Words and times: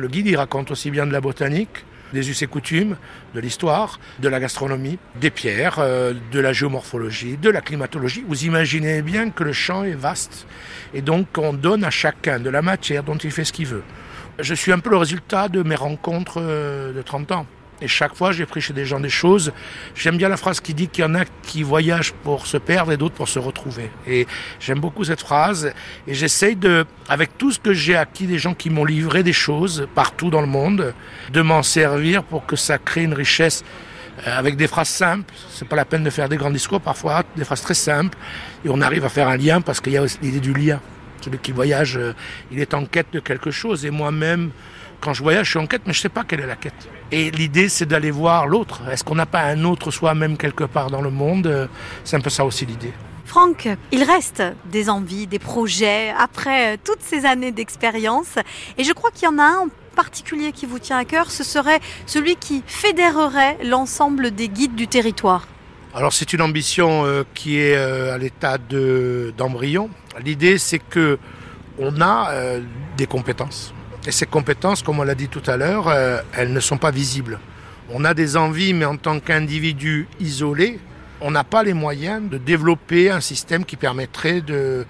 Le 0.00 0.08
guide, 0.08 0.26
il 0.26 0.36
raconte 0.38 0.70
aussi 0.70 0.90
bien 0.90 1.06
de 1.06 1.12
la 1.12 1.20
botanique, 1.20 1.84
des 2.14 2.30
us 2.30 2.40
et 2.40 2.46
coutumes, 2.46 2.96
de 3.34 3.40
l'histoire, 3.40 4.00
de 4.20 4.28
la 4.30 4.40
gastronomie, 4.40 4.98
des 5.20 5.28
pierres, 5.28 5.80
euh, 5.80 6.14
de 6.32 6.40
la 6.40 6.54
géomorphologie, 6.54 7.36
de 7.36 7.50
la 7.50 7.60
climatologie. 7.60 8.24
Vous 8.26 8.46
imaginez 8.46 9.02
bien 9.02 9.28
que 9.28 9.44
le 9.44 9.52
champ 9.52 9.84
est 9.84 9.92
vaste 9.92 10.46
et 10.94 11.02
donc 11.02 11.26
on 11.36 11.52
donne 11.52 11.84
à 11.84 11.90
chacun 11.90 12.40
de 12.40 12.48
la 12.48 12.62
matière 12.62 13.02
dont 13.02 13.18
il 13.18 13.30
fait 13.30 13.44
ce 13.44 13.52
qu'il 13.52 13.66
veut. 13.66 13.82
Je 14.38 14.54
suis 14.54 14.72
un 14.72 14.78
peu 14.78 14.88
le 14.88 14.96
résultat 14.96 15.50
de 15.50 15.62
mes 15.62 15.74
rencontres 15.74 16.38
euh, 16.40 16.94
de 16.94 17.02
30 17.02 17.32
ans. 17.32 17.46
Et 17.82 17.88
chaque 17.88 18.14
fois, 18.14 18.30
j'ai 18.30 18.46
pris 18.46 18.60
chez 18.60 18.72
des 18.72 18.86
gens 18.86 19.00
des 19.00 19.10
choses. 19.10 19.52
J'aime 19.96 20.16
bien 20.16 20.28
la 20.28 20.36
phrase 20.36 20.60
qui 20.60 20.72
dit 20.72 20.86
qu'il 20.86 21.02
y 21.02 21.06
en 21.06 21.16
a 21.16 21.24
qui 21.42 21.64
voyagent 21.64 22.12
pour 22.12 22.46
se 22.46 22.56
perdre 22.56 22.92
et 22.92 22.96
d'autres 22.96 23.16
pour 23.16 23.28
se 23.28 23.40
retrouver. 23.40 23.90
Et 24.06 24.28
j'aime 24.60 24.78
beaucoup 24.78 25.02
cette 25.02 25.20
phrase. 25.20 25.72
Et 26.06 26.14
j'essaye 26.14 26.54
de, 26.54 26.86
avec 27.08 27.36
tout 27.36 27.50
ce 27.50 27.58
que 27.58 27.74
j'ai 27.74 27.96
acquis 27.96 28.26
des 28.28 28.38
gens 28.38 28.54
qui 28.54 28.70
m'ont 28.70 28.84
livré 28.84 29.24
des 29.24 29.32
choses 29.32 29.88
partout 29.96 30.30
dans 30.30 30.40
le 30.40 30.46
monde, 30.46 30.94
de 31.32 31.42
m'en 31.42 31.64
servir 31.64 32.22
pour 32.22 32.46
que 32.46 32.54
ça 32.54 32.78
crée 32.78 33.02
une 33.02 33.14
richesse 33.14 33.64
euh, 34.26 34.38
avec 34.38 34.56
des 34.56 34.68
phrases 34.68 34.88
simples. 34.88 35.34
C'est 35.50 35.66
pas 35.66 35.76
la 35.76 35.84
peine 35.84 36.04
de 36.04 36.10
faire 36.10 36.28
des 36.28 36.36
grands 36.36 36.50
discours 36.50 36.80
parfois, 36.80 37.24
des 37.36 37.44
phrases 37.44 37.62
très 37.62 37.74
simples. 37.74 38.16
Et 38.64 38.68
on 38.68 38.80
arrive 38.80 39.04
à 39.04 39.08
faire 39.08 39.26
un 39.26 39.36
lien 39.36 39.60
parce 39.60 39.80
qu'il 39.80 39.94
y 39.94 39.96
a 39.96 40.04
l'idée 40.22 40.40
du 40.40 40.54
lien. 40.54 40.80
Celui 41.20 41.38
qui 41.38 41.50
voyage, 41.50 41.96
euh, 41.96 42.14
il 42.52 42.60
est 42.60 42.74
en 42.74 42.84
quête 42.84 43.08
de 43.12 43.18
quelque 43.18 43.50
chose. 43.50 43.84
Et 43.84 43.90
moi-même, 43.90 44.50
quand 45.02 45.12
je 45.12 45.22
voyage, 45.22 45.46
je 45.46 45.50
suis 45.50 45.58
en 45.58 45.66
quête, 45.66 45.82
mais 45.84 45.92
je 45.92 45.98
ne 45.98 46.02
sais 46.02 46.08
pas 46.08 46.24
quelle 46.24 46.40
est 46.40 46.46
la 46.46 46.56
quête. 46.56 46.88
Et 47.10 47.30
l'idée, 47.32 47.68
c'est 47.68 47.86
d'aller 47.86 48.12
voir 48.12 48.46
l'autre. 48.46 48.82
Est-ce 48.90 49.02
qu'on 49.02 49.16
n'a 49.16 49.26
pas 49.26 49.42
un 49.42 49.64
autre 49.64 49.90
soi-même 49.90 50.36
quelque 50.36 50.64
part 50.64 50.90
dans 50.90 51.02
le 51.02 51.10
monde? 51.10 51.68
C'est 52.04 52.16
un 52.16 52.20
peu 52.20 52.30
ça 52.30 52.44
aussi 52.44 52.64
l'idée. 52.64 52.92
Franck, 53.24 53.68
il 53.90 54.04
reste 54.04 54.42
des 54.66 54.88
envies, 54.88 55.26
des 55.26 55.38
projets 55.38 56.12
après 56.18 56.78
toutes 56.78 57.00
ces 57.00 57.26
années 57.26 57.50
d'expérience. 57.50 58.36
Et 58.78 58.84
je 58.84 58.92
crois 58.92 59.10
qu'il 59.10 59.24
y 59.24 59.28
en 59.28 59.38
a 59.38 59.44
un 59.44 59.58
en 59.58 59.68
particulier 59.96 60.52
qui 60.52 60.66
vous 60.66 60.78
tient 60.78 60.98
à 60.98 61.04
cœur. 61.04 61.30
Ce 61.30 61.42
serait 61.42 61.80
celui 62.06 62.36
qui 62.36 62.62
fédérerait 62.66 63.58
l'ensemble 63.64 64.30
des 64.30 64.48
guides 64.48 64.74
du 64.74 64.86
territoire. 64.86 65.46
Alors 65.94 66.12
c'est 66.12 66.32
une 66.32 66.40
ambition 66.40 67.04
euh, 67.04 67.24
qui 67.34 67.58
est 67.58 67.76
euh, 67.76 68.14
à 68.14 68.18
l'état 68.18 68.56
d'embryon. 68.58 69.90
L'idée, 70.24 70.58
c'est 70.58 70.78
que 70.78 71.18
on 71.78 72.00
a 72.00 72.30
euh, 72.30 72.60
des 72.96 73.06
compétences 73.06 73.74
et 74.06 74.10
ces 74.10 74.26
compétences, 74.26 74.82
comme 74.82 74.98
on 74.98 75.04
l'a 75.04 75.14
dit 75.14 75.28
tout 75.28 75.42
à 75.46 75.56
l'heure, 75.56 75.88
euh, 75.88 76.18
elles 76.36 76.52
ne 76.52 76.60
sont 76.60 76.78
pas 76.78 76.90
visibles. 76.90 77.38
On 77.90 78.04
a 78.04 78.14
des 78.14 78.36
envies, 78.36 78.74
mais 78.74 78.84
en 78.84 78.96
tant 78.96 79.20
qu'individu 79.20 80.08
isolé, 80.18 80.80
on 81.20 81.30
n'a 81.30 81.44
pas 81.44 81.62
les 81.62 81.72
moyens 81.72 82.28
de 82.28 82.38
développer 82.38 83.10
un 83.10 83.20
système 83.20 83.64
qui 83.64 83.76
permettrait 83.76 84.40
de, 84.40 84.84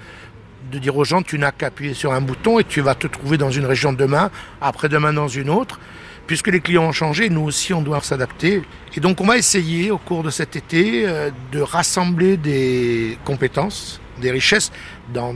de 0.71 0.79
dire 0.79 0.97
aux 0.97 1.05
gens 1.05 1.23
tu 1.23 1.39
n'as 1.39 1.53
qu'à 1.53 1.67
appuyer 1.67 1.95
sur 1.95 2.13
un 2.13 2.21
bouton 2.23 2.59
et 2.59 2.65
tu 2.65 2.81
vas 2.81 2.95
te 2.95 3.07
trouver 3.07 3.37
dans 3.37 3.51
une 3.51 3.67
région 3.67 3.93
demain, 3.93 4.31
après-demain 4.61 5.13
dans 5.13 5.29
une 5.29 5.51
autre. 5.51 5.79
Puisque 6.27 6.49
les 6.49 6.61
clients 6.61 6.85
ont 6.85 6.93
changé, 6.93 7.29
nous 7.29 7.43
aussi 7.43 7.75
on 7.75 7.83
doit 7.83 8.01
s'adapter. 8.01 8.63
Et 8.97 9.01
donc 9.01 9.21
on 9.21 9.27
va 9.27 9.37
essayer 9.37 9.91
au 9.91 9.99
cours 9.99 10.23
de 10.23 10.31
cet 10.31 10.57
été 10.57 11.07
euh, 11.07 11.31
de 11.51 11.61
rassembler 11.61 12.39
des 12.39 13.19
compétences, 13.25 14.01
des 14.21 14.31
richesses 14.31 14.73
dans 15.13 15.35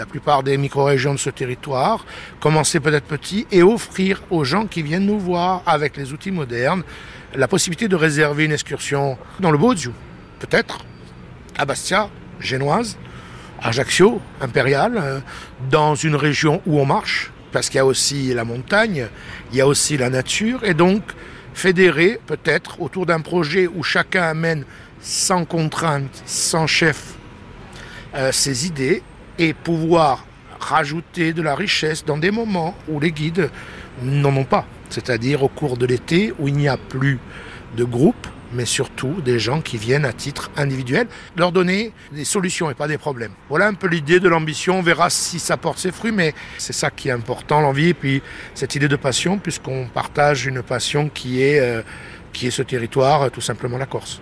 la 0.00 0.06
plupart 0.06 0.42
des 0.42 0.56
micro-régions 0.56 1.12
de 1.12 1.18
ce 1.18 1.28
territoire, 1.28 2.06
commencer 2.40 2.80
peut-être 2.80 3.04
petit 3.04 3.46
et 3.52 3.62
offrir 3.62 4.22
aux 4.30 4.44
gens 4.44 4.66
qui 4.66 4.82
viennent 4.82 5.04
nous 5.04 5.20
voir 5.20 5.62
avec 5.66 5.98
les 5.98 6.14
outils 6.14 6.30
modernes 6.30 6.82
la 7.34 7.46
possibilité 7.46 7.86
de 7.86 7.96
réserver 7.96 8.46
une 8.46 8.52
excursion 8.52 9.18
dans 9.40 9.50
le 9.50 9.58
Baudio, 9.58 9.92
peut-être, 10.38 10.78
à 11.58 11.66
Bastia, 11.66 12.08
Génoise, 12.40 12.96
Ajaccio, 13.60 14.22
Impérial, 14.40 14.96
euh, 14.96 15.20
dans 15.70 15.94
une 15.94 16.16
région 16.16 16.62
où 16.64 16.80
on 16.80 16.86
marche, 16.86 17.30
parce 17.52 17.68
qu'il 17.68 17.76
y 17.76 17.80
a 17.80 17.84
aussi 17.84 18.32
la 18.32 18.44
montagne, 18.44 19.06
il 19.52 19.58
y 19.58 19.60
a 19.60 19.66
aussi 19.66 19.98
la 19.98 20.08
nature, 20.08 20.64
et 20.64 20.72
donc 20.72 21.02
fédérer 21.52 22.18
peut-être 22.26 22.80
autour 22.80 23.04
d'un 23.04 23.20
projet 23.20 23.66
où 23.66 23.82
chacun 23.82 24.22
amène 24.22 24.64
sans 25.02 25.44
contrainte, 25.44 26.22
sans 26.24 26.66
chef, 26.66 27.16
euh, 28.14 28.32
ses 28.32 28.66
idées 28.66 29.02
et 29.40 29.54
pouvoir 29.54 30.26
rajouter 30.60 31.32
de 31.32 31.40
la 31.40 31.54
richesse 31.54 32.04
dans 32.04 32.18
des 32.18 32.30
moments 32.30 32.76
où 32.88 33.00
les 33.00 33.10
guides 33.10 33.50
n'en 34.02 34.36
ont 34.36 34.44
pas. 34.44 34.66
C'est-à-dire 34.90 35.42
au 35.42 35.48
cours 35.48 35.78
de 35.78 35.86
l'été 35.86 36.34
où 36.38 36.46
il 36.46 36.54
n'y 36.54 36.68
a 36.68 36.76
plus 36.76 37.18
de 37.76 37.84
groupe, 37.84 38.26
mais 38.52 38.66
surtout 38.66 39.22
des 39.24 39.38
gens 39.38 39.62
qui 39.62 39.78
viennent 39.78 40.04
à 40.04 40.12
titre 40.12 40.50
individuel, 40.58 41.06
leur 41.36 41.52
donner 41.52 41.92
des 42.12 42.26
solutions 42.26 42.70
et 42.70 42.74
pas 42.74 42.86
des 42.86 42.98
problèmes. 42.98 43.32
Voilà 43.48 43.68
un 43.68 43.74
peu 43.74 43.86
l'idée 43.86 44.20
de 44.20 44.28
l'ambition, 44.28 44.80
on 44.80 44.82
verra 44.82 45.08
si 45.08 45.38
ça 45.38 45.56
porte 45.56 45.78
ses 45.78 45.92
fruits, 45.92 46.12
mais 46.12 46.34
c'est 46.58 46.74
ça 46.74 46.90
qui 46.90 47.08
est 47.08 47.12
important, 47.12 47.62
l'envie, 47.62 47.88
et 47.88 47.94
puis 47.94 48.22
cette 48.54 48.74
idée 48.74 48.88
de 48.88 48.96
passion, 48.96 49.38
puisqu'on 49.38 49.86
partage 49.86 50.46
une 50.46 50.62
passion 50.62 51.08
qui 51.08 51.42
est, 51.42 51.60
euh, 51.60 51.82
qui 52.32 52.48
est 52.48 52.50
ce 52.50 52.62
territoire, 52.62 53.30
tout 53.30 53.40
simplement 53.40 53.78
la 53.78 53.86
Corse. 53.86 54.18